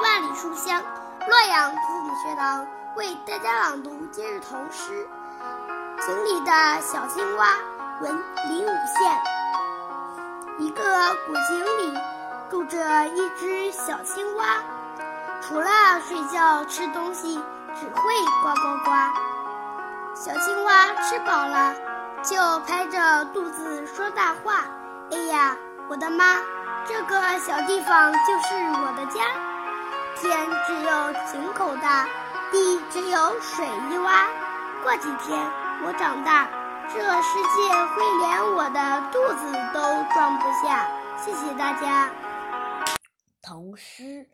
[0.02, 0.82] 万里书香，
[1.28, 2.66] 洛阳父母学堂
[2.96, 5.06] 为大家朗读今日童诗
[6.06, 7.48] 《井里的小青蛙》。
[8.02, 9.22] 文林武宪。
[10.60, 11.98] 一个古井里
[12.50, 14.58] 住着一只小青蛙，
[15.42, 15.70] 除了
[16.08, 17.42] 睡觉吃东西，
[17.80, 18.02] 只会
[18.44, 18.92] 呱呱呱。
[20.14, 21.74] 小青蛙吃饱了，
[22.24, 24.66] 就拍着肚子说大话
[25.12, 25.56] ：“哎呀，
[25.90, 26.38] 我的妈，
[26.88, 29.26] 这个小地方就是我的家。
[30.16, 32.08] 天只有井口大，
[32.52, 34.30] 地只有水一洼。
[34.84, 35.40] 过几天
[35.84, 36.48] 我长大。”
[36.88, 39.82] 这世界会连我的肚子都
[40.14, 40.88] 装不下。
[41.18, 42.14] 谢谢大家。
[43.42, 44.30] 童诗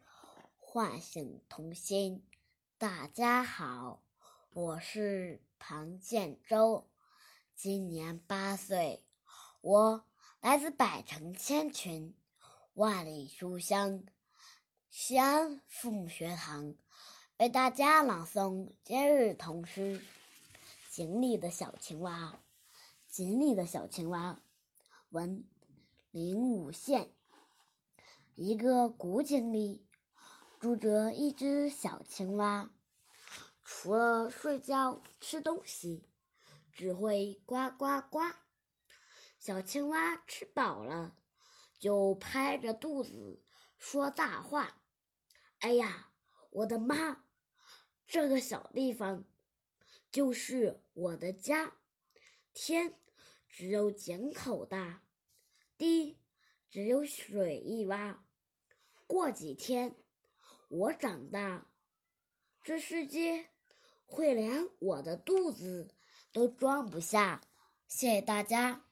[0.60, 2.22] 唤醒童心。
[2.78, 4.02] 大家好，
[4.54, 6.90] 我是庞建洲，
[7.56, 9.06] 今年八岁，
[9.62, 10.04] 我
[10.42, 12.14] 来自百城千群，
[12.76, 14.02] 万里书香，
[14.90, 16.74] 西安父母学堂，
[17.38, 20.02] 为大家朗诵今日童诗。
[20.90, 22.40] 井里的小青蛙，
[23.10, 24.42] 井里的小青蛙，
[25.10, 25.44] 文
[26.12, 27.12] 林武宪。
[28.36, 29.86] 一个古井里
[30.58, 32.72] 住着一只小青蛙，
[33.66, 36.08] 除了睡觉、吃东西，
[36.72, 38.22] 只会呱呱呱。
[39.38, 41.18] 小青蛙吃饱了，
[41.82, 43.44] 就拍着肚子
[43.80, 44.84] 说大话
[45.58, 46.12] ：“哎呀，
[46.52, 47.26] 我的妈！
[48.06, 49.26] 这个小地方……”
[50.12, 51.78] 就是我的家，
[52.54, 53.00] 天
[53.48, 55.02] 只有井口大，
[55.76, 56.20] 地
[56.70, 58.18] 只有水一洼。
[59.08, 59.96] 过几天
[60.68, 61.66] 我长大，
[62.62, 63.48] 这世界
[64.06, 65.96] 会连我的肚子
[66.32, 67.42] 都装不下。
[67.88, 68.86] 谢谢大家。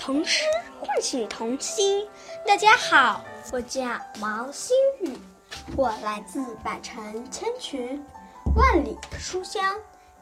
[0.00, 0.46] 童诗
[0.80, 2.08] 唤醒童心。
[2.46, 3.22] 大家好，
[3.52, 3.82] 我叫
[4.18, 5.14] 毛新宇。
[5.76, 8.02] 我来自百城千群，
[8.56, 9.76] 万里书香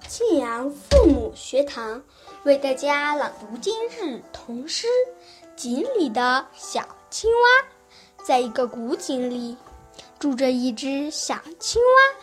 [0.09, 2.03] 庆阳父母学堂，
[2.43, 4.89] 为大家朗读今日童诗。
[5.55, 9.57] 井里的小青蛙，在一个古井里，
[10.19, 12.17] 住着一只小青蛙，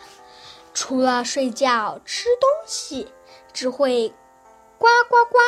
[0.74, 3.10] 除了睡觉吃东西，
[3.54, 4.10] 只会
[4.76, 5.38] 呱呱呱。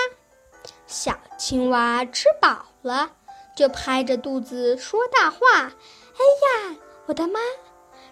[0.89, 3.13] 小青蛙吃饱了，
[3.55, 5.39] 就拍着肚子说大话
[6.17, 6.77] ：“哎呀，
[7.07, 7.39] 我的妈！”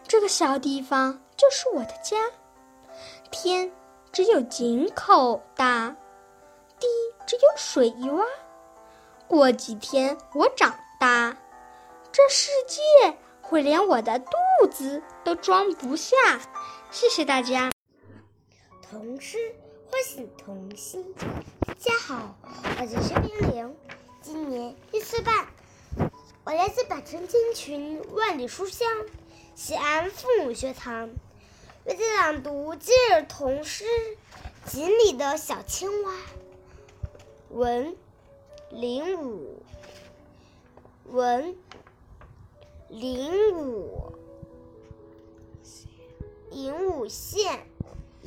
[0.07, 2.31] 这个小地方就是我的家，
[3.31, 3.73] 天
[4.13, 5.97] 只有井口大，
[6.79, 6.87] 地
[7.27, 8.23] 只有水一洼。
[9.27, 11.35] 过几天我长大，
[12.13, 16.15] 这世界会连我的肚子都装不下。
[16.91, 17.73] 谢谢大家。
[18.83, 19.39] 童诗
[19.89, 21.15] 唤醒童心。
[21.67, 22.37] 大家好，
[22.81, 23.77] 我叫薛冰玲，
[24.21, 25.47] 今年一岁半，
[26.45, 28.89] 我来自百城千群，万里书香。
[29.55, 31.09] 西安父母学堂
[31.85, 33.85] 为大家朗读今日童诗
[34.71, 36.13] 《锦里的小青蛙》。
[37.51, 37.97] 文
[38.71, 39.63] 林武
[41.05, 41.57] 文
[42.89, 44.13] 林武
[46.51, 47.67] 林武县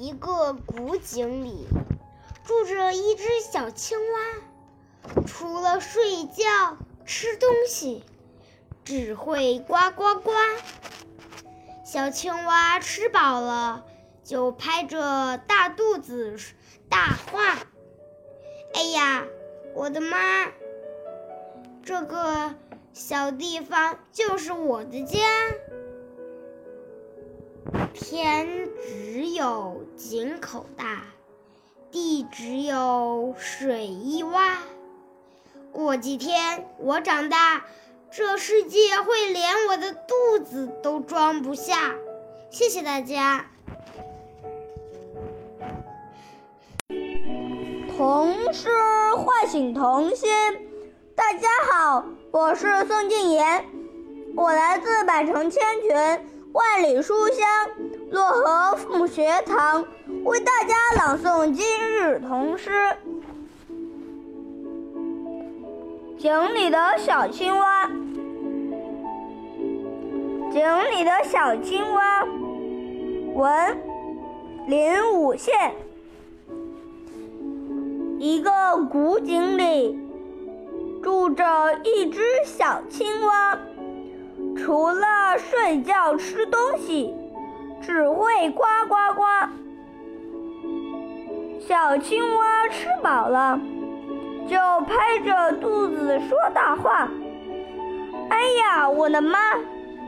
[0.01, 1.67] 一个古井里
[2.45, 8.05] 住着一只小青蛙，除了睡觉吃东西，
[8.85, 10.31] 只会呱呱呱。
[11.83, 13.83] 小青蛙吃饱了，
[14.23, 16.37] 就拍着大肚子
[16.87, 17.57] 大话
[18.73, 19.25] ：“哎呀，
[19.75, 20.47] 我的妈！
[21.83, 22.55] 这个
[22.93, 25.19] 小地方就是我的家。
[27.93, 31.03] 天只有井口大，
[31.91, 34.57] 地只有水一洼。
[35.71, 37.65] 过几天我长大。”
[38.11, 41.93] 这世界会连我的肚子都装不下，
[42.49, 43.45] 谢谢大家。
[47.95, 48.67] 童诗
[49.15, 50.27] 唤醒童心，
[51.13, 53.63] 大家好，我是宋静言，
[54.35, 55.91] 我来自百城千群，
[56.51, 57.45] 万里书香
[58.11, 59.85] 漯河父母学堂，
[60.23, 62.71] 为大家朗诵今日童诗。
[66.17, 67.87] 井里的小青蛙，
[70.51, 72.25] 井里的小青蛙，
[73.35, 73.77] 文
[74.65, 75.53] 林武县。
[78.17, 78.51] 一个
[78.91, 79.97] 古井里
[81.03, 81.45] 住着
[81.83, 83.57] 一只小青蛙，
[84.60, 87.16] 除了睡觉吃东西，
[87.82, 89.24] 只会呱呱呱。
[91.60, 93.60] 小青蛙吃饱了。
[94.47, 94.57] 就
[94.88, 97.07] 拍着肚子说大话
[98.32, 99.38] ：“哎呀，我的妈！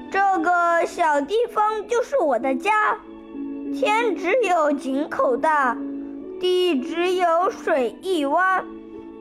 [0.10, 2.72] 这个小地方就是我的家，
[3.76, 5.78] 天只有井口大，
[6.40, 8.64] 地只有水一洼。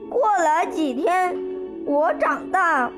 [0.08, 1.38] 过了几天，
[1.84, 2.90] 我长大，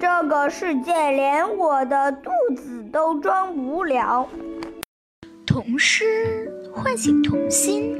[0.00, 4.28] 这个世界连我的肚子都装不了。
[5.44, 7.96] 童诗唤醒童心。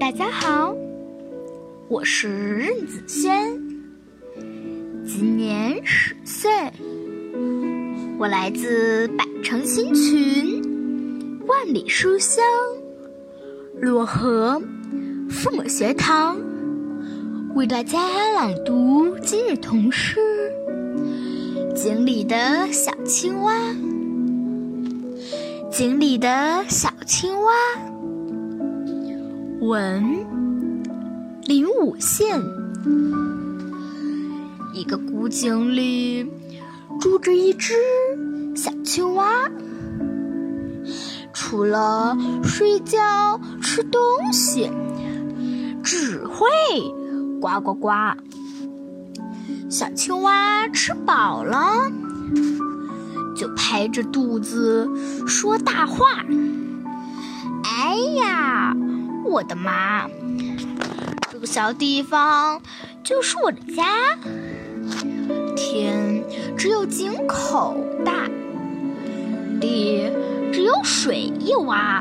[0.00, 0.74] 大家好，
[1.88, 3.56] 我是任子轩，
[5.06, 6.50] 今年十岁，
[8.18, 12.44] 我来自百城新群，万里书香，
[13.80, 14.60] 漯河
[15.30, 16.36] 父母学堂，
[17.54, 18.00] 为大家
[18.32, 20.20] 朗读今日童诗
[21.74, 23.52] 《井里的小青蛙》。
[25.72, 27.52] 井里的小青蛙，
[29.60, 30.24] 文
[31.42, 32.40] 林武宪。
[34.72, 36.30] 一个古井里
[37.00, 37.74] 住着一只
[38.54, 39.50] 小青蛙，
[41.32, 43.00] 除了睡觉、
[43.60, 44.00] 吃东
[44.32, 44.70] 西，
[45.82, 46.46] 只会
[47.40, 47.90] 呱呱呱。
[49.74, 51.90] 小青蛙吃饱了。
[53.34, 54.88] 就拍着肚子
[55.26, 56.24] 说大话。
[57.64, 58.72] 哎呀，
[59.24, 60.08] 我的妈！
[61.28, 62.62] 这个小地方
[63.02, 63.84] 就是我的家。
[65.56, 66.22] 天
[66.56, 68.28] 只有井口大，
[69.60, 70.08] 地
[70.52, 72.00] 只有水一洼。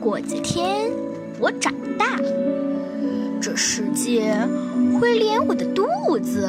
[0.00, 0.90] 过几天
[1.38, 2.16] 我长大，
[3.38, 4.34] 这世界
[4.98, 6.48] 会连我的肚子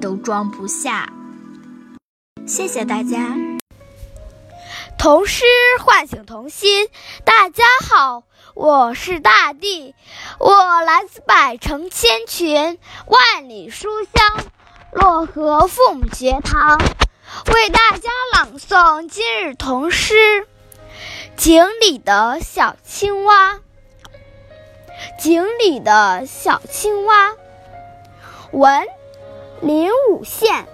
[0.00, 1.12] 都装不下。
[2.46, 3.36] 谢谢大家。
[4.98, 5.44] 童诗
[5.82, 6.88] 唤醒童心。
[7.24, 8.22] 大家好，
[8.54, 9.94] 我是大地，
[10.38, 14.44] 我来自百城千群，万里书香，
[14.92, 16.78] 漯河父母学堂，
[17.52, 20.14] 为大家朗诵今日童诗
[21.36, 23.54] 《井里的小青蛙》。
[25.18, 27.32] 井里的小青蛙，
[28.52, 28.86] 文
[29.60, 30.66] 林武县。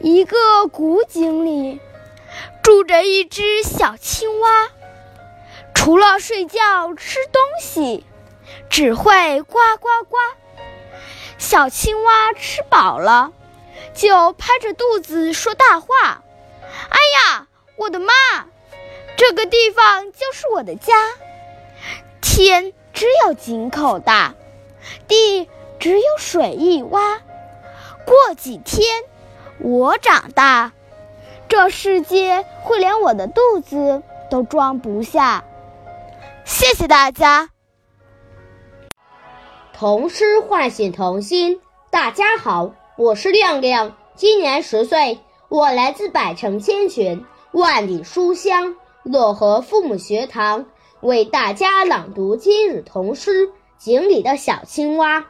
[0.00, 1.80] 一个古井里
[2.62, 4.68] 住着一只小青蛙，
[5.74, 8.04] 除了睡觉、吃东西，
[8.68, 10.16] 只会呱呱呱。
[11.38, 13.32] 小青蛙吃饱了，
[13.94, 16.22] 就拍着肚子说大话
[16.90, 16.98] ：“哎
[17.30, 18.12] 呀，我的妈！
[19.16, 20.94] 这个地方就是我的家。
[22.20, 24.34] 天只有井口大，
[25.06, 27.18] 地只有水一洼。
[28.04, 28.86] 过几天。”
[29.60, 30.70] 我长大，
[31.48, 35.42] 这世界会连我的肚子都装不下。
[36.44, 37.50] 谢谢大家。
[39.72, 41.60] 童诗唤醒童心。
[41.90, 45.18] 大家好，我是亮亮，今年十岁，
[45.48, 50.66] 我来自百城千群，万里书香，漯河父母学堂，
[51.00, 53.48] 为大家朗读今日童诗
[53.78, 55.20] 《井里的小青蛙》。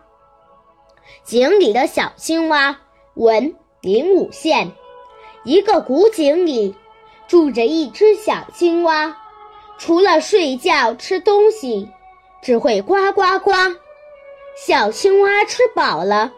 [1.24, 2.78] 井里的小青蛙，
[3.14, 3.55] 文。
[3.80, 4.72] 林武县，
[5.44, 6.74] 一个古井里
[7.28, 9.16] 住着一只小青蛙，
[9.78, 11.88] 除了睡觉、吃东西，
[12.42, 13.53] 只会呱呱呱。
[14.57, 16.32] 小青蛙吃饱了，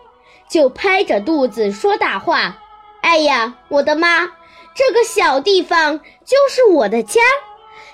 [0.50, 2.58] 就拍着肚子说大话
[3.00, 4.30] ：“哎呀，我的妈！
[4.74, 7.22] 这个小地方就是我的家。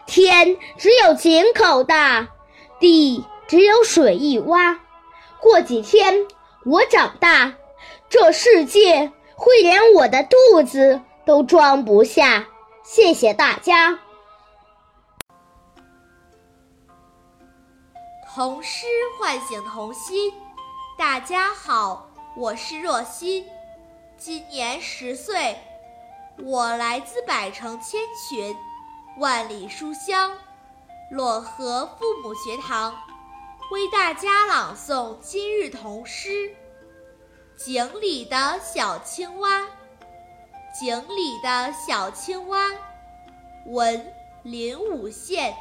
[0.07, 2.27] 天只有井口大，
[2.81, 4.79] 地只有水一洼。
[5.41, 6.27] 过几天
[6.65, 7.55] 我长大，
[8.09, 12.47] 这世界……”会连我的肚子都装不下，
[12.83, 13.99] 谢谢大家。
[18.35, 18.87] 童诗
[19.19, 20.33] 唤醒童心，
[20.97, 23.45] 大家好，我是若欣，
[24.17, 25.55] 今年十岁，
[26.43, 28.57] 我来自百城千群，
[29.19, 30.33] 万里书香，
[31.13, 32.97] 漯河父母学堂，
[33.73, 36.55] 为大家朗诵今日童诗。
[37.57, 39.67] 井里的小青蛙，
[40.79, 42.71] 井里的小青蛙，
[43.67, 44.14] 文
[44.45, 45.53] 林武宪。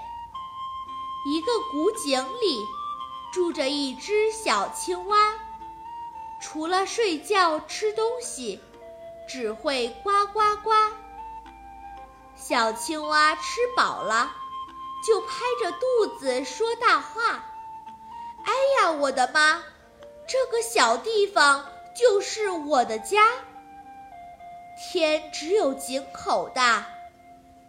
[1.26, 2.64] 一个古井里
[3.34, 5.18] 住着一只小青蛙，
[6.39, 8.62] 除了睡觉、吃东西，
[9.28, 10.72] 只会呱呱呱。
[12.36, 14.32] 小青蛙吃饱了，
[15.08, 17.43] 就拍着肚子说大话
[18.46, 19.62] ：“哎呀，我的妈！
[20.28, 21.66] 这个小地方……”
[21.96, 23.32] 就是我的家。
[24.78, 26.86] 天只有井口大，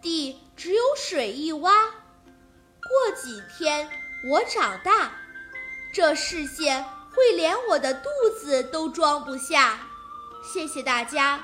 [0.01, 1.61] 地只有水一洼。
[1.61, 3.89] 过几天
[4.29, 5.13] 我长大，
[5.93, 6.83] 这视线
[7.15, 9.79] 会连我的肚子都装不下。
[10.53, 11.41] 谢谢大家。